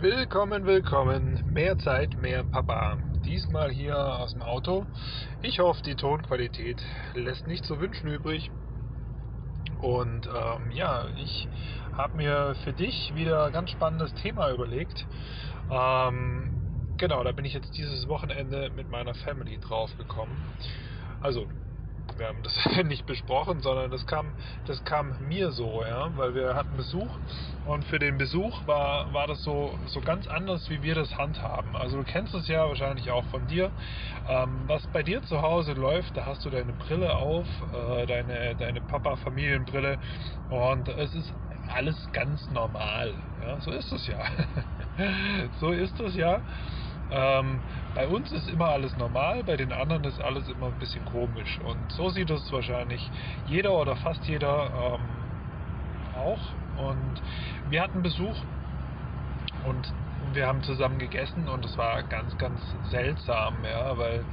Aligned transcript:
Willkommen, 0.00 0.64
willkommen. 0.64 1.44
Mehr 1.52 1.76
Zeit, 1.76 2.18
mehr 2.22 2.42
Papa. 2.42 2.96
Diesmal 3.26 3.70
hier 3.70 3.98
aus 3.98 4.32
dem 4.32 4.40
Auto. 4.40 4.86
Ich 5.42 5.58
hoffe, 5.58 5.82
die 5.82 5.94
Tonqualität 5.94 6.82
lässt 7.12 7.46
nicht 7.46 7.66
zu 7.66 7.80
wünschen 7.80 8.08
übrig. 8.08 8.50
Und 9.82 10.26
ähm, 10.26 10.70
ja, 10.72 11.04
ich 11.22 11.46
habe 11.94 12.16
mir 12.16 12.54
für 12.64 12.72
dich 12.72 13.12
wieder 13.14 13.44
ein 13.44 13.52
ganz 13.52 13.68
spannendes 13.72 14.14
Thema 14.14 14.50
überlegt. 14.50 15.06
Ähm, 15.70 16.94
genau, 16.96 17.22
da 17.22 17.32
bin 17.32 17.44
ich 17.44 17.52
jetzt 17.52 17.76
dieses 17.76 18.08
Wochenende 18.08 18.70
mit 18.74 18.88
meiner 18.88 19.12
Family 19.12 19.58
drauf 19.58 19.94
gekommen. 19.98 20.34
Also 21.20 21.46
wir 22.20 22.28
haben 22.28 22.42
das 22.42 22.84
nicht 22.84 23.06
besprochen, 23.06 23.60
sondern 23.60 23.90
das 23.90 24.06
kam, 24.06 24.34
das 24.66 24.84
kam 24.84 25.16
mir 25.26 25.52
so, 25.52 25.82
ja, 25.82 26.10
weil 26.16 26.34
wir 26.34 26.54
hatten 26.54 26.76
Besuch 26.76 27.08
und 27.64 27.82
für 27.86 27.98
den 27.98 28.18
Besuch 28.18 28.66
war, 28.66 29.12
war 29.14 29.26
das 29.26 29.42
so, 29.42 29.72
so 29.86 30.02
ganz 30.02 30.28
anders, 30.28 30.68
wie 30.68 30.82
wir 30.82 30.94
das 30.94 31.16
handhaben. 31.16 31.74
Also 31.74 31.96
du 31.96 32.04
kennst 32.04 32.34
es 32.34 32.46
ja 32.46 32.68
wahrscheinlich 32.68 33.10
auch 33.10 33.24
von 33.26 33.46
dir. 33.46 33.70
Ähm, 34.28 34.64
was 34.66 34.86
bei 34.88 35.02
dir 35.02 35.22
zu 35.22 35.40
Hause 35.40 35.72
läuft, 35.72 36.14
da 36.14 36.26
hast 36.26 36.44
du 36.44 36.50
deine 36.50 36.74
Brille 36.74 37.16
auf, 37.16 37.46
äh, 37.72 38.06
deine, 38.06 38.54
deine 38.54 38.82
Papa-Familienbrille 38.82 39.98
und 40.50 40.88
es 40.88 41.14
ist 41.14 41.32
alles 41.74 41.96
ganz 42.12 42.50
normal. 42.50 43.14
Ja, 43.42 43.60
so 43.60 43.70
ist 43.70 43.90
es 43.92 44.06
ja. 44.06 44.18
so 45.60 45.70
ist 45.70 45.98
es 46.00 46.14
ja. 46.16 46.42
Ähm, 47.12 47.60
bei 47.94 48.06
uns 48.06 48.30
ist 48.32 48.48
immer 48.48 48.68
alles 48.68 48.96
normal, 48.96 49.42
bei 49.44 49.56
den 49.56 49.72
anderen 49.72 50.04
ist 50.04 50.20
alles 50.20 50.48
immer 50.48 50.66
ein 50.66 50.78
bisschen 50.78 51.04
komisch. 51.06 51.58
Und 51.64 51.92
so 51.92 52.08
sieht 52.10 52.30
es 52.30 52.52
wahrscheinlich 52.52 53.10
jeder 53.46 53.72
oder 53.72 53.96
fast 53.96 54.24
jeder 54.26 54.70
ähm, 54.74 55.00
auch. 56.16 56.38
Und 56.76 57.22
wir 57.68 57.82
hatten 57.82 58.02
Besuch 58.02 58.36
und 59.66 59.92
wir 60.32 60.46
haben 60.46 60.62
zusammen 60.62 60.98
gegessen 60.98 61.48
und 61.48 61.64
es 61.64 61.76
war 61.76 62.02
ganz, 62.04 62.36
ganz 62.38 62.60
seltsam, 62.90 63.54
ja, 63.64 63.98
weil, 63.98 64.24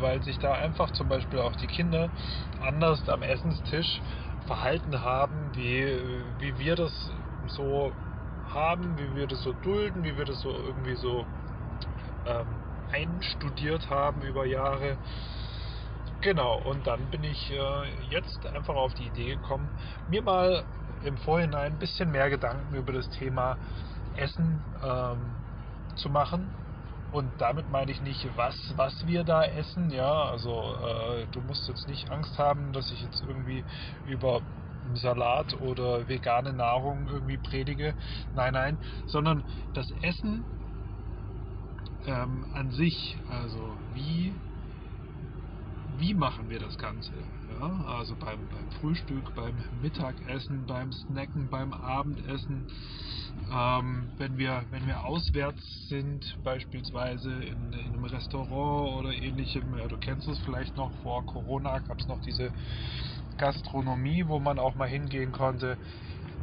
weil 0.00 0.22
sich 0.22 0.38
da 0.38 0.54
einfach 0.54 0.90
zum 0.92 1.08
Beispiel 1.08 1.38
auch 1.38 1.54
die 1.56 1.68
Kinder 1.68 2.10
anders 2.60 3.08
am 3.08 3.22
Essenstisch 3.22 4.00
verhalten 4.46 5.00
haben, 5.02 5.50
wie, 5.54 5.86
wie 6.40 6.58
wir 6.58 6.74
das 6.74 6.92
so 7.46 7.92
haben, 8.52 8.98
wie 8.98 9.14
wir 9.16 9.28
das 9.28 9.42
so 9.42 9.52
dulden, 9.52 10.02
wie 10.02 10.16
wir 10.18 10.24
das 10.24 10.40
so 10.40 10.50
irgendwie 10.50 10.96
so 10.96 11.24
ähm, 12.30 12.46
einstudiert 12.92 13.88
haben 13.90 14.22
über 14.22 14.46
Jahre. 14.46 14.96
Genau, 16.20 16.60
und 16.64 16.86
dann 16.86 17.00
bin 17.10 17.24
ich 17.24 17.50
äh, 17.50 17.56
jetzt 18.10 18.44
einfach 18.46 18.74
auf 18.74 18.92
die 18.94 19.04
Idee 19.04 19.36
gekommen, 19.36 19.68
mir 20.10 20.22
mal 20.22 20.64
im 21.04 21.16
Vorhinein 21.18 21.72
ein 21.72 21.78
bisschen 21.78 22.10
mehr 22.10 22.28
Gedanken 22.28 22.74
über 22.76 22.92
das 22.92 23.08
Thema 23.10 23.56
Essen 24.16 24.60
ähm, 24.84 25.18
zu 25.96 26.10
machen. 26.10 26.46
Und 27.12 27.28
damit 27.38 27.70
meine 27.70 27.90
ich 27.90 28.00
nicht, 28.02 28.24
was, 28.36 28.54
was 28.76 29.06
wir 29.06 29.24
da 29.24 29.42
essen, 29.44 29.90
ja, 29.90 30.26
also 30.26 30.76
äh, 30.84 31.26
du 31.32 31.40
musst 31.40 31.66
jetzt 31.68 31.88
nicht 31.88 32.10
Angst 32.10 32.38
haben, 32.38 32.72
dass 32.72 32.92
ich 32.92 33.02
jetzt 33.02 33.24
irgendwie 33.26 33.64
über 34.06 34.42
Salat 34.94 35.60
oder 35.60 36.08
vegane 36.08 36.52
Nahrung 36.52 37.08
irgendwie 37.08 37.38
predige. 37.38 37.94
Nein, 38.34 38.52
nein, 38.52 38.78
sondern 39.06 39.42
das 39.74 39.90
Essen 40.02 40.44
ähm, 42.06 42.44
an 42.54 42.70
sich, 42.70 43.16
also 43.28 43.76
wie, 43.94 44.32
wie 45.98 46.14
machen 46.14 46.48
wir 46.48 46.58
das 46.58 46.78
Ganze? 46.78 47.12
Ja? 47.60 47.84
Also 47.98 48.14
beim, 48.16 48.38
beim 48.48 48.70
Frühstück, 48.80 49.34
beim 49.34 49.54
Mittagessen, 49.82 50.64
beim 50.66 50.92
Snacken, 50.92 51.48
beim 51.48 51.72
Abendessen, 51.72 52.66
ähm, 53.52 54.08
wenn, 54.18 54.38
wir, 54.38 54.64
wenn 54.70 54.86
wir 54.86 55.04
auswärts 55.04 55.88
sind, 55.88 56.38
beispielsweise 56.44 57.32
in, 57.32 57.72
in 57.72 57.92
einem 57.92 58.04
Restaurant 58.04 58.98
oder 58.98 59.12
ähnlichem, 59.12 59.76
ja, 59.76 59.86
du 59.86 59.96
kennst 59.98 60.28
es 60.28 60.38
vielleicht 60.40 60.76
noch, 60.76 60.90
vor 61.02 61.24
Corona 61.26 61.78
gab 61.80 61.98
es 61.98 62.08
noch 62.08 62.20
diese 62.22 62.50
Gastronomie, 63.36 64.24
wo 64.26 64.38
man 64.38 64.58
auch 64.58 64.74
mal 64.74 64.88
hingehen 64.88 65.32
konnte. 65.32 65.76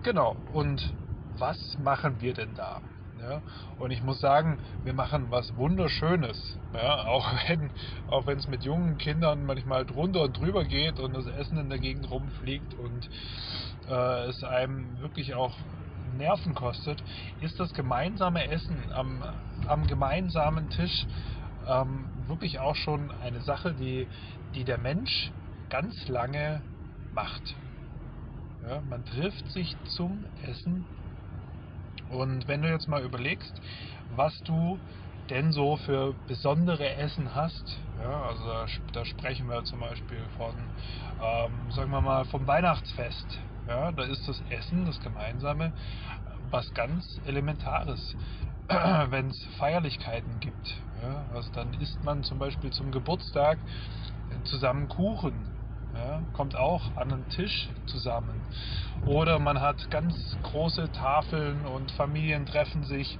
Genau, 0.04 0.36
und 0.54 0.94
was 1.38 1.78
machen 1.84 2.16
wir 2.20 2.34
denn 2.34 2.54
da? 2.56 2.82
Ja? 3.22 3.42
Und 3.80 3.92
ich 3.92 4.04
muss 4.04 4.20
sagen, 4.20 4.60
wir 4.84 4.94
machen 4.94 5.28
was 5.30 5.56
Wunderschönes. 5.56 6.58
Ja? 6.74 7.06
Auch 7.06 7.32
wenn 7.48 7.72
auch 8.10 8.28
es 8.28 8.48
mit 8.48 8.64
jungen 8.64 8.98
Kindern 8.98 9.46
manchmal 9.46 9.86
drunter 9.86 10.22
und 10.22 10.38
drüber 10.38 10.64
geht 10.64 11.00
und 11.00 11.16
das 11.16 11.28
Essen 11.28 11.58
in 11.58 11.70
der 11.70 11.80
Gegend 11.80 12.10
rumfliegt 12.10 12.74
und 12.76 13.10
äh, 13.90 14.26
es 14.26 14.44
einem 14.44 15.00
wirklich 15.00 15.34
auch 15.36 15.56
Nerven 16.18 16.56
kostet, 16.56 17.04
ist 17.42 17.60
das 17.60 17.74
gemeinsame 17.74 18.50
Essen 18.50 18.78
am, 18.94 19.24
am 19.68 19.86
gemeinsamen 19.88 20.70
Tisch 20.70 21.06
ähm, 21.68 22.06
wirklich 22.28 22.60
auch 22.60 22.76
schon 22.76 23.12
eine 23.24 23.42
Sache, 23.42 23.74
die, 23.74 24.08
die 24.56 24.64
der 24.64 24.78
Mensch 24.78 25.32
ganz 25.70 26.08
lange 26.08 26.62
macht. 27.14 27.56
Ja, 28.68 28.82
man 28.90 29.06
trifft 29.06 29.50
sich 29.52 29.76
zum 29.96 30.26
Essen 30.46 30.86
und 32.10 32.48
wenn 32.48 32.62
du 32.62 32.70
jetzt 32.70 32.88
mal 32.88 33.04
überlegst, 33.04 33.54
was 34.16 34.38
du 34.44 34.80
denn 35.30 35.52
so 35.52 35.78
für 35.78 36.14
besondere 36.28 36.96
Essen 36.96 37.36
hast, 37.36 37.78
ja, 38.02 38.22
also 38.24 38.46
da, 38.94 39.06
sprechen 39.06 39.50
wir 39.50 39.64
zum 39.66 39.80
Beispiel 39.80 40.22
von, 40.38 40.54
ähm, 41.22 41.72
sagen 41.72 41.92
wir 41.92 42.02
mal, 42.02 42.26
vom 42.26 42.48
Weihnachtsfest. 42.48 43.40
Ja, 43.68 43.92
da 43.92 44.04
ist 44.04 44.26
das 44.28 44.42
Essen, 44.50 44.86
das 44.86 45.00
Gemeinsame, 45.02 45.74
was 46.50 46.74
ganz 46.74 47.20
Elementares. 47.26 48.16
Wenn 48.68 49.30
es 49.30 49.44
Feierlichkeiten 49.58 50.40
gibt, 50.40 50.76
ja, 51.02 51.26
also 51.34 51.50
dann 51.54 51.74
isst 51.82 52.04
man 52.04 52.24
zum 52.24 52.40
Beispiel 52.40 52.72
zum 52.72 52.92
Geburtstag 52.92 53.60
zusammen 54.46 54.88
Kuchen 54.88 55.57
ja, 55.98 56.22
kommt 56.34 56.56
auch 56.56 56.96
an 56.96 57.12
einen 57.12 57.30
Tisch 57.30 57.70
zusammen. 57.88 58.42
Oder 59.06 59.40
man 59.40 59.60
hat 59.60 59.90
ganz 59.90 60.16
große 60.44 60.92
Tafeln 60.92 61.66
und 61.66 61.92
Familien 61.92 62.46
treffen 62.46 62.84
sich 62.84 63.18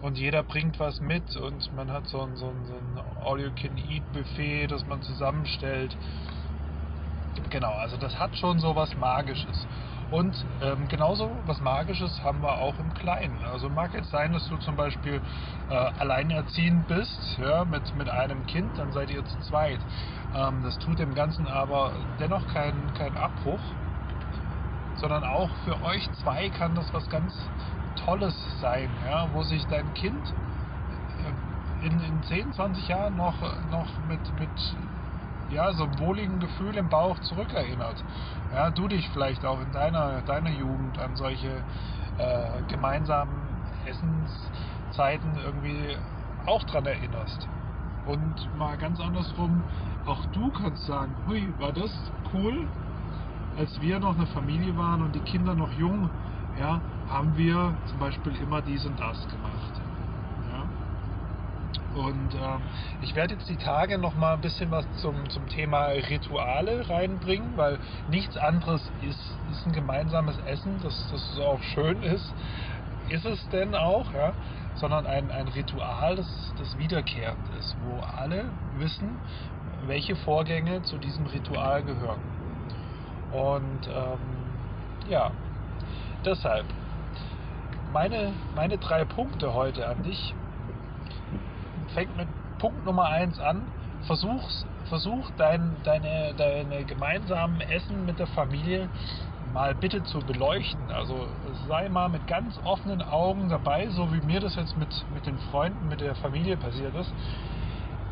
und 0.00 0.18
jeder 0.18 0.42
bringt 0.42 0.78
was 0.78 1.00
mit 1.00 1.36
und 1.36 1.72
man 1.72 1.90
hat 1.90 2.06
so 2.08 2.22
ein, 2.22 2.36
so 2.36 2.50
ein, 2.50 2.64
so 2.66 2.74
ein 2.74 2.98
All-You-Can-Eat-Buffet, 3.24 4.68
das 4.68 4.86
man 4.86 5.02
zusammenstellt. 5.02 5.96
Genau, 7.50 7.72
also 7.72 7.96
das 7.96 8.18
hat 8.18 8.36
schon 8.36 8.58
so 8.58 8.74
was 8.76 8.96
Magisches. 8.96 9.66
Und 10.10 10.44
ähm, 10.60 10.88
genauso 10.88 11.30
was 11.46 11.60
Magisches 11.60 12.22
haben 12.22 12.42
wir 12.42 12.52
auch 12.58 12.78
im 12.78 12.92
Kleinen. 12.92 13.38
Also 13.50 13.70
mag 13.70 13.94
jetzt 13.94 14.10
sein, 14.10 14.32
dass 14.32 14.46
du 14.48 14.58
zum 14.58 14.76
Beispiel 14.76 15.22
äh, 15.70 15.74
alleinerziehend 15.74 16.86
bist, 16.86 17.38
ja, 17.38 17.64
mit, 17.64 17.94
mit 17.96 18.10
einem 18.10 18.44
Kind, 18.46 18.76
dann 18.76 18.92
seid 18.92 19.10
ihr 19.10 19.24
zu 19.24 19.38
zweit. 19.40 19.80
Ähm, 20.34 20.62
das 20.62 20.78
tut 20.78 20.98
dem 20.98 21.14
Ganzen 21.14 21.46
aber 21.46 21.92
dennoch 22.20 22.46
keinen 22.48 22.92
kein 22.92 23.16
Abbruch, 23.16 23.60
sondern 24.96 25.24
auch 25.24 25.50
für 25.64 25.82
euch 25.82 26.10
zwei 26.22 26.50
kann 26.50 26.74
das 26.74 26.92
was 26.92 27.08
ganz 27.08 27.34
Tolles 28.04 28.34
sein, 28.60 28.90
ja, 29.06 29.28
wo 29.32 29.42
sich 29.42 29.64
dein 29.66 29.94
Kind 29.94 30.34
äh, 31.82 31.86
in, 31.86 31.98
in 32.00 32.22
10, 32.22 32.52
20 32.52 32.88
Jahren 32.88 33.16
noch, 33.16 33.40
noch 33.70 33.88
mit, 34.08 34.20
mit 34.38 34.76
ja, 35.52 35.72
so 35.72 35.84
einem 35.84 35.98
wohligen 35.98 36.40
Gefühl 36.40 36.76
im 36.76 36.88
Bauch 36.88 37.18
zurückerinnert. 37.20 38.02
Ja, 38.52 38.70
du 38.70 38.88
dich 38.88 39.08
vielleicht 39.10 39.44
auch 39.44 39.60
in 39.60 39.72
deiner, 39.72 40.22
deiner 40.22 40.50
Jugend 40.50 40.98
an 40.98 41.16
solche 41.16 41.62
äh, 42.18 42.62
gemeinsamen 42.68 43.32
Essenszeiten 43.86 45.36
irgendwie 45.44 45.96
auch 46.46 46.62
dran 46.64 46.86
erinnerst. 46.86 47.48
Und 48.06 48.58
mal 48.58 48.76
ganz 48.78 48.98
andersrum, 49.00 49.62
auch 50.06 50.24
du 50.26 50.50
kannst 50.50 50.86
sagen, 50.86 51.14
hui, 51.28 51.48
war 51.58 51.72
das 51.72 51.92
cool, 52.32 52.66
als 53.56 53.80
wir 53.80 54.00
noch 54.00 54.16
eine 54.16 54.26
Familie 54.26 54.76
waren 54.76 55.02
und 55.02 55.14
die 55.14 55.20
Kinder 55.20 55.54
noch 55.54 55.72
jung, 55.72 56.10
ja, 56.58 56.80
haben 57.08 57.36
wir 57.36 57.74
zum 57.86 57.98
Beispiel 57.98 58.34
immer 58.42 58.62
dies 58.62 58.84
und 58.84 58.98
das 58.98 59.28
gemacht. 59.28 59.81
Und 61.94 62.34
ähm, 62.34 62.62
ich 63.02 63.14
werde 63.14 63.34
jetzt 63.34 63.48
die 63.48 63.56
Tage 63.56 63.98
noch 63.98 64.14
mal 64.14 64.34
ein 64.34 64.40
bisschen 64.40 64.70
was 64.70 64.90
zum, 65.00 65.28
zum 65.28 65.46
Thema 65.48 65.88
Rituale 65.88 66.88
reinbringen, 66.88 67.56
weil 67.56 67.78
nichts 68.08 68.36
anderes 68.36 68.90
ist, 69.02 69.38
ist 69.50 69.66
ein 69.66 69.72
gemeinsames 69.72 70.38
Essen, 70.46 70.80
das, 70.82 71.08
das 71.10 71.38
auch 71.40 71.62
schön 71.62 72.02
ist. 72.02 72.32
Ist 73.08 73.26
es 73.26 73.46
denn 73.50 73.74
auch, 73.74 74.12
ja? 74.14 74.32
Sondern 74.74 75.06
ein, 75.06 75.30
ein 75.30 75.48
Ritual, 75.48 76.16
das, 76.16 76.54
das 76.58 76.78
wiederkehrend 76.78 77.48
ist, 77.58 77.76
wo 77.84 78.00
alle 78.00 78.46
wissen, 78.78 79.18
welche 79.86 80.16
Vorgänge 80.16 80.82
zu 80.82 80.96
diesem 80.96 81.26
Ritual 81.26 81.82
gehören. 81.82 82.20
Und 83.32 83.86
ähm, 83.88 85.10
ja, 85.10 85.30
deshalb 86.24 86.64
meine, 87.92 88.32
meine 88.54 88.78
drei 88.78 89.04
Punkte 89.04 89.52
heute 89.52 89.86
an 89.86 90.02
dich 90.02 90.34
fängt 91.94 92.16
mit 92.16 92.28
Punkt 92.58 92.84
Nummer 92.84 93.06
1 93.06 93.38
an. 93.40 93.62
Versuch's, 94.06 94.66
versuch 94.88 95.30
dein, 95.36 95.76
deine, 95.84 96.34
deine 96.36 96.84
gemeinsamen 96.84 97.60
Essen 97.60 98.04
mit 98.04 98.18
der 98.18 98.26
Familie 98.28 98.88
mal 99.52 99.74
bitte 99.74 100.02
zu 100.04 100.20
beleuchten. 100.20 100.90
Also 100.90 101.26
sei 101.68 101.88
mal 101.88 102.08
mit 102.08 102.26
ganz 102.26 102.58
offenen 102.64 103.02
Augen 103.02 103.48
dabei, 103.48 103.88
so 103.90 104.12
wie 104.12 104.20
mir 104.20 104.40
das 104.40 104.56
jetzt 104.56 104.76
mit, 104.76 104.88
mit 105.14 105.26
den 105.26 105.38
Freunden, 105.50 105.88
mit 105.88 106.00
der 106.00 106.14
Familie 106.16 106.56
passiert 106.56 106.94
ist, 106.94 107.12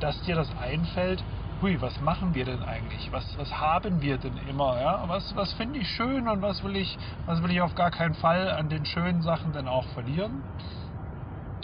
dass 0.00 0.20
dir 0.22 0.36
das 0.36 0.50
einfällt, 0.60 1.22
hui, 1.60 1.80
was 1.80 2.00
machen 2.00 2.34
wir 2.34 2.44
denn 2.44 2.62
eigentlich? 2.62 3.10
Was, 3.12 3.24
was 3.38 3.52
haben 3.58 4.00
wir 4.00 4.18
denn 4.18 4.38
immer? 4.48 4.80
Ja? 4.80 5.04
Was, 5.06 5.34
was 5.36 5.52
finde 5.54 5.78
ich 5.78 5.88
schön 5.88 6.28
und 6.28 6.42
was 6.42 6.62
will 6.64 6.76
ich, 6.76 6.98
was 7.26 7.42
will 7.42 7.50
ich 7.50 7.60
auf 7.60 7.74
gar 7.74 7.90
keinen 7.90 8.14
Fall 8.14 8.50
an 8.50 8.68
den 8.68 8.86
schönen 8.86 9.22
Sachen 9.22 9.52
denn 9.52 9.68
auch 9.68 9.86
verlieren? 9.88 10.42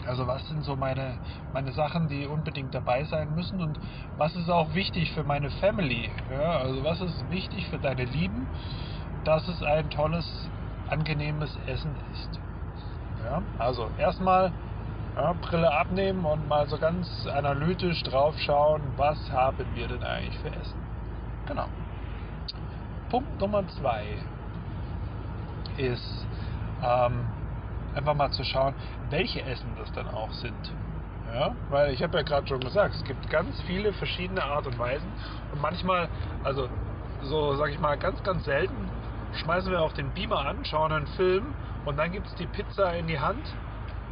Also 0.07 0.27
was 0.27 0.47
sind 0.49 0.65
so 0.65 0.77
meine, 0.77 1.19
meine 1.53 1.73
Sachen, 1.73 2.09
die 2.09 2.27
unbedingt 2.27 2.75
dabei 2.75 3.05
sein 3.05 3.35
müssen 3.35 3.61
und 3.61 3.79
was 4.17 4.35
ist 4.37 4.49
auch 4.49 4.75
wichtig 4.75 5.13
für 5.13 5.25
meine 5.25 5.51
Family? 5.51 6.11
Ja? 6.31 6.59
Also 6.59 6.85
was 6.85 7.01
ist 7.01 7.31
wichtig 7.31 7.67
für 7.69 7.79
deine 7.79 8.05
Lieben, 8.05 8.47
dass 9.25 9.47
es 9.49 9.63
ein 9.63 9.91
tolles, 9.91 10.49
angenehmes 10.89 11.59
Essen 11.67 11.91
ist. 12.13 12.41
Ja? 13.25 13.43
Also 13.59 13.91
erstmal 13.99 14.53
ja, 15.17 15.33
Brille 15.41 15.73
abnehmen 15.73 16.25
und 16.25 16.49
mal 16.49 16.67
so 16.69 16.79
ganz 16.79 17.27
analytisch 17.27 18.03
drauf 18.05 18.39
schauen, 18.39 18.83
was 18.97 19.19
haben 19.33 19.67
wir 19.75 19.89
denn 19.89 20.05
eigentlich 20.05 20.39
für 20.39 20.49
Essen. 20.49 20.79
Genau. 21.47 21.67
Punkt 23.11 23.41
Nummer 23.41 23.67
zwei 23.69 24.05
ist 25.77 26.27
ähm, 26.85 27.25
einfach 27.97 28.15
mal 28.15 28.31
zu 28.31 28.45
schauen, 28.45 28.75
welche 29.11 29.43
Essen 29.43 29.69
das 29.79 29.91
dann 29.93 30.09
auch 30.09 30.33
sind. 30.33 30.73
Ja, 31.33 31.57
weil 31.71 31.93
ich 31.93 32.03
habe 32.03 32.19
ja 32.19 32.23
gerade 32.23 32.47
schon 32.47 32.61
gesagt, 32.61 32.95
es 32.95 33.05
gibt 33.05 33.29
ganz 33.31 33.61
viele 33.63 33.93
verschiedene 33.93 34.45
Art 34.45 34.67
und 34.67 34.79
Weisen 34.79 35.09
und 35.53 35.61
manchmal, 35.61 36.09
also 36.45 36.69
so 37.25 37.57
sage 37.57 37.73
ich 37.73 37.81
mal, 37.81 37.97
ganz, 37.97 38.23
ganz 38.23 38.45
selten 38.45 38.89
schmeißen 39.33 39.71
wir 39.71 39.83
auch 39.83 39.93
den 39.93 40.11
Beamer 40.13 40.47
an, 40.47 40.65
schauen 40.65 40.93
einen 40.93 41.07
Film 41.09 41.55
und 41.85 41.97
dann 41.97 42.13
gibt 42.13 42.27
es 42.27 42.35
die 42.37 42.47
Pizza 42.47 42.95
in 42.97 43.07
die 43.07 43.19
Hand 43.19 43.43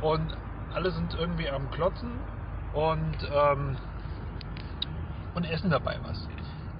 und 0.00 0.36
alle 0.74 0.90
sind 0.90 1.14
irgendwie 1.14 1.48
am 1.48 1.70
Klotzen 1.70 2.10
und, 2.72 3.16
ähm, 3.32 3.76
und 5.34 5.44
essen 5.44 5.70
dabei 5.70 5.96
was. 6.02 6.28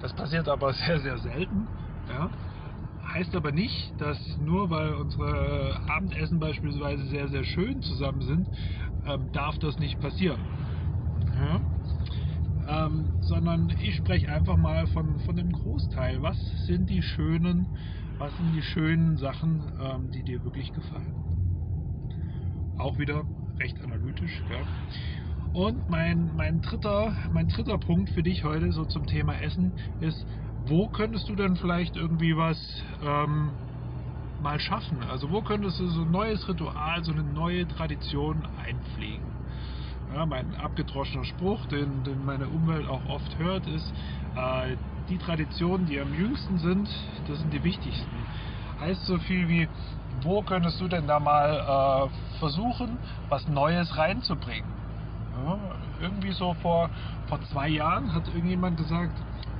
Das 0.01 0.13
passiert 0.13 0.47
aber 0.47 0.73
sehr, 0.85 0.99
sehr 0.99 1.17
selten. 1.17 1.67
Ja. 2.09 2.29
Heißt 3.13 3.35
aber 3.35 3.51
nicht, 3.51 3.93
dass 3.99 4.17
nur 4.39 4.69
weil 4.69 4.93
unsere 4.93 5.79
Abendessen 5.87 6.39
beispielsweise 6.39 7.05
sehr, 7.07 7.27
sehr 7.29 7.43
schön 7.43 7.81
zusammen 7.81 8.21
sind, 8.21 8.47
ähm, 9.05 9.29
darf 9.31 9.57
das 9.59 9.77
nicht 9.77 9.99
passieren. 9.99 10.39
Ja. 11.35 11.61
Ähm, 12.67 13.11
sondern 13.21 13.69
ich 13.81 13.95
spreche 13.95 14.27
einfach 14.29 14.57
mal 14.57 14.87
von, 14.87 15.19
von 15.19 15.35
dem 15.35 15.51
Großteil. 15.51 16.21
Was 16.21 16.37
sind 16.65 16.89
die 16.89 17.03
schönen, 17.03 17.67
was 18.17 18.35
sind 18.37 18.53
die 18.53 18.63
schönen 18.63 19.17
Sachen, 19.17 19.61
ähm, 19.79 20.09
die 20.11 20.23
dir 20.23 20.43
wirklich 20.43 20.73
gefallen? 20.73 21.13
Auch 22.77 22.97
wieder 22.97 23.23
recht 23.59 23.79
analytisch. 23.81 24.41
Ja. 24.49 24.61
Und 25.53 25.89
mein, 25.89 26.31
mein, 26.35 26.59
dritter, 26.59 27.15
mein 27.31 27.47
dritter 27.47 27.77
Punkt 27.77 28.09
für 28.09 28.23
dich 28.23 28.43
heute 28.43 28.71
so 28.73 28.83
zum 28.85 29.05
Thema 29.05 29.39
Essen 29.41 29.73
ist, 30.01 30.25
wo 30.67 30.87
könntest 30.87 31.29
du 31.29 31.35
denn 31.35 31.55
vielleicht 31.55 31.95
irgendwie 31.95 32.35
was 32.35 32.57
ähm, 33.03 33.51
mal 34.41 34.59
schaffen? 34.59 35.03
Also 35.03 35.31
wo 35.31 35.41
könntest 35.41 35.79
du 35.79 35.87
so 35.87 36.01
ein 36.01 36.11
neues 36.11 36.47
Ritual, 36.47 37.03
so 37.03 37.11
eine 37.11 37.23
neue 37.23 37.67
Tradition 37.67 38.47
einpflegen? 38.65 39.25
Ja, 40.13 40.25
mein 40.25 40.55
abgedroschener 40.55 41.25
Spruch, 41.25 41.65
den, 41.67 42.03
den 42.03 42.23
meine 42.25 42.47
Umwelt 42.47 42.87
auch 42.87 43.05
oft 43.09 43.37
hört, 43.39 43.65
ist, 43.67 43.91
äh, 44.35 44.75
die 45.09 45.17
Traditionen, 45.17 45.87
die 45.87 45.99
am 45.99 46.13
jüngsten 46.13 46.57
sind, 46.59 46.89
das 47.27 47.39
sind 47.39 47.51
die 47.51 47.63
wichtigsten. 47.63 48.27
Heißt 48.79 49.05
so 49.05 49.17
viel 49.19 49.47
wie, 49.49 49.67
wo 50.21 50.41
könntest 50.43 50.79
du 50.79 50.87
denn 50.87 51.07
da 51.07 51.19
mal 51.19 52.09
äh, 52.09 52.39
versuchen, 52.39 52.99
was 53.29 53.47
Neues 53.47 53.97
reinzubringen? 53.97 54.69
Ja, 55.43 55.59
irgendwie 56.01 56.31
so 56.31 56.53
vor, 56.55 56.89
vor 57.27 57.41
zwei 57.51 57.67
Jahren 57.67 58.13
hat 58.13 58.27
irgendjemand 58.27 58.77
gesagt, 58.77 59.13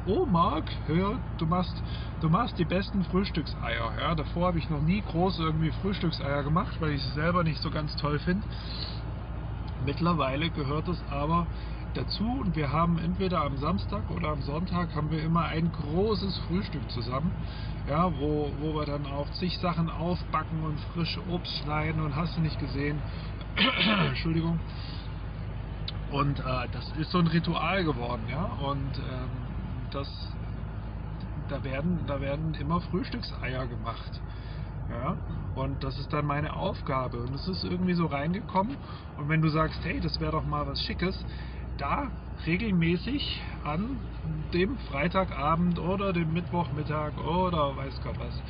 oh 0.08 0.26
Marc, 0.26 0.66
hör, 0.88 1.20
du 1.38 1.46
machst, 1.46 1.74
du 2.22 2.30
machst 2.30 2.58
die 2.58 2.66
besten 2.66 3.04
Frühstückseier. 3.06 3.92
Ja, 4.00 4.16
davor 4.16 4.48
habe 4.48 4.60
ich 4.60 4.70
noch 4.70 4.82
nie 4.82 5.02
groß 5.02 5.40
irgendwie 5.40 5.72
Frühstückseier 5.82 6.44
gemacht, 6.44 6.76
weil 6.80 6.92
ich 6.92 7.04
sie 7.04 7.14
selber 7.14 7.44
nicht 7.44 7.62
so 7.62 7.70
ganz 7.72 7.96
toll 7.96 8.20
finde. 8.20 8.46
Mittlerweile 9.86 10.50
gehört 10.50 10.88
es 10.88 11.04
aber 11.12 11.48
dazu 11.94 12.24
und 12.24 12.56
wir 12.56 12.72
haben 12.72 12.98
entweder 12.98 13.42
am 13.42 13.58
Samstag 13.58 14.10
oder 14.10 14.30
am 14.30 14.42
Sonntag 14.42 14.94
haben 14.96 15.12
wir 15.12 15.24
immer 15.24 15.46
ein 15.46 15.72
großes 15.72 16.38
Frühstück 16.48 16.90
zusammen, 16.92 17.32
ja, 17.88 18.12
wo, 18.20 18.52
wo 18.60 18.76
wir 18.76 18.86
dann 18.86 19.06
auch 19.06 19.30
zig 19.32 19.58
Sachen 19.60 19.90
aufbacken 19.90 20.64
und 20.64 20.80
frische 20.94 21.22
Obst 21.30 21.56
schneiden 21.64 22.02
und 22.02 22.16
hast 22.16 22.36
du 22.38 22.42
nicht 22.42 22.60
gesehen. 22.60 23.00
Entschuldigung. 24.08 24.60
Und 26.12 26.40
äh, 26.40 26.68
das 26.72 26.92
ist 27.00 27.12
so 27.12 27.20
ein 27.20 27.28
Ritual 27.28 27.84
geworden, 27.84 28.24
ja. 28.30 28.44
Und 28.44 28.98
ähm, 28.98 29.45
das, 29.96 30.08
da 31.50 31.64
werden, 31.64 32.00
da 32.08 32.20
werden 32.20 32.54
immer 32.60 32.82
Frühstückseier 32.82 33.66
gemacht. 33.68 34.22
Ja, 34.90 35.16
und 35.56 35.84
das 35.84 35.98
ist 35.98 36.14
dann 36.14 36.26
meine 36.26 36.56
Aufgabe. 36.56 37.18
Und 37.22 37.34
es 37.34 37.48
ist 37.48 37.64
irgendwie 37.64 37.94
so 37.94 38.06
reingekommen. 38.06 38.78
Und 39.18 39.30
wenn 39.30 39.42
du 39.42 39.50
sagst, 39.50 39.80
hey, 39.84 40.00
das 40.00 40.20
wäre 40.20 40.34
doch 40.34 40.46
mal 40.46 40.68
was 40.68 40.82
Schickes, 40.84 41.26
da 41.78 42.12
regelmäßig 42.46 43.42
an 43.64 43.98
dem 44.54 44.78
Freitagabend 44.90 45.80
oder 45.80 46.14
dem 46.14 46.34
Mittwochmittag 46.34 47.18
oder 47.18 47.76
weiß 47.76 48.02
Gott 48.04 48.20
was, 48.20 48.42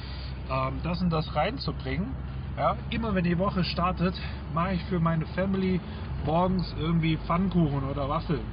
ähm, 0.50 0.80
das 0.84 1.02
und 1.02 1.10
das 1.10 1.36
reinzubringen. 1.36 2.14
Ja, 2.58 2.76
immer 2.90 3.14
wenn 3.16 3.26
die 3.26 3.38
Woche 3.38 3.64
startet, 3.64 4.16
mache 4.54 4.74
ich 4.74 4.84
für 4.86 5.00
meine 5.00 5.26
Family 5.28 5.80
morgens 6.26 6.74
irgendwie 6.80 7.18
Pfannkuchen 7.18 7.84
oder 7.84 8.08
Waffeln. 8.08 8.46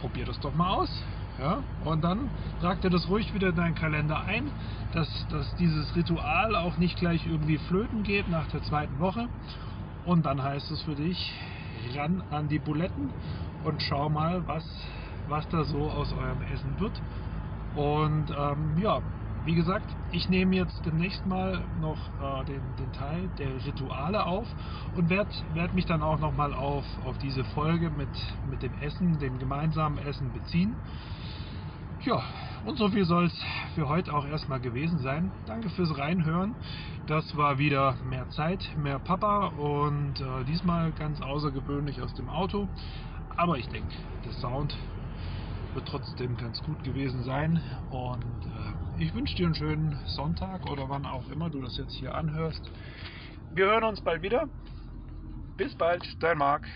Probier 0.00 0.26
das 0.26 0.38
doch 0.40 0.54
mal 0.54 0.74
aus. 0.74 1.02
Ja? 1.42 1.58
Und 1.84 2.04
dann 2.04 2.30
trag 2.60 2.80
dir 2.82 2.90
das 2.90 3.08
ruhig 3.08 3.34
wieder 3.34 3.48
in 3.48 3.56
deinen 3.56 3.74
Kalender 3.74 4.20
ein, 4.24 4.44
dass, 4.92 5.26
dass 5.28 5.54
dieses 5.56 5.94
Ritual 5.96 6.54
auch 6.54 6.78
nicht 6.78 6.96
gleich 6.96 7.26
irgendwie 7.26 7.58
flöten 7.58 8.04
geht 8.04 8.30
nach 8.30 8.46
der 8.48 8.62
zweiten 8.62 9.00
Woche. 9.00 9.28
Und 10.06 10.24
dann 10.24 10.40
heißt 10.40 10.70
es 10.70 10.82
für 10.82 10.94
dich, 10.94 11.32
ran 11.96 12.22
an 12.30 12.48
die 12.48 12.60
Buletten 12.60 13.10
und 13.64 13.82
schau 13.82 14.08
mal, 14.08 14.46
was, 14.46 14.64
was 15.28 15.48
da 15.48 15.64
so 15.64 15.82
aus 15.90 16.12
eurem 16.12 16.42
Essen 16.52 16.78
wird. 16.78 17.02
Und 17.74 18.30
ähm, 18.30 18.78
ja, 18.80 19.00
wie 19.44 19.54
gesagt, 19.54 19.86
ich 20.12 20.28
nehme 20.28 20.54
jetzt 20.54 20.84
demnächst 20.84 21.26
mal 21.26 21.64
noch 21.80 21.98
äh, 22.20 22.44
den, 22.44 22.60
den, 22.78 22.92
Teil 22.92 23.28
der 23.38 23.64
Rituale 23.64 24.24
auf 24.24 24.46
und 24.96 25.10
werde 25.10 25.30
werd 25.54 25.74
mich 25.74 25.86
dann 25.86 26.02
auch 26.02 26.18
nochmal 26.18 26.54
auf, 26.54 26.84
auf 27.04 27.18
diese 27.18 27.44
Folge 27.44 27.90
mit, 27.90 28.08
mit 28.50 28.62
dem 28.62 28.72
Essen, 28.80 29.18
dem 29.18 29.38
gemeinsamen 29.38 29.98
Essen 29.98 30.32
beziehen. 30.32 30.74
Ja, 32.04 32.22
und 32.64 32.78
so 32.78 32.88
viel 32.88 33.04
soll 33.04 33.26
es 33.26 33.44
für 33.74 33.88
heute 33.88 34.12
auch 34.14 34.26
erstmal 34.26 34.60
gewesen 34.60 34.98
sein. 34.98 35.32
Danke 35.46 35.70
fürs 35.70 35.96
Reinhören. 35.96 36.54
Das 37.06 37.36
war 37.36 37.58
wieder 37.58 37.96
mehr 38.08 38.28
Zeit, 38.30 38.60
mehr 38.76 38.98
Papa 38.98 39.46
und 39.48 40.20
äh, 40.20 40.44
diesmal 40.44 40.92
ganz 40.92 41.20
außergewöhnlich 41.20 42.00
aus 42.00 42.14
dem 42.14 42.28
Auto. 42.28 42.68
Aber 43.36 43.58
ich 43.58 43.68
denke, 43.68 43.94
der 44.24 44.32
Sound 44.32 44.76
wird 45.74 45.88
trotzdem 45.88 46.36
ganz 46.36 46.62
gut 46.62 46.82
gewesen 46.84 47.22
sein. 47.24 47.60
Und 47.90 48.22
äh, 48.98 49.02
ich 49.02 49.14
wünsche 49.14 49.36
dir 49.36 49.46
einen 49.46 49.54
schönen 49.54 49.98
Sonntag 50.06 50.70
oder 50.70 50.88
wann 50.88 51.06
auch 51.06 51.28
immer 51.30 51.50
du 51.50 51.60
das 51.60 51.76
jetzt 51.76 51.94
hier 51.94 52.14
anhörst. 52.14 52.70
Wir 53.54 53.66
hören 53.66 53.84
uns 53.84 54.00
bald 54.00 54.22
wieder. 54.22 54.48
Bis 55.56 55.74
bald, 55.74 56.02
dein 56.20 56.38
Marc. 56.38 56.66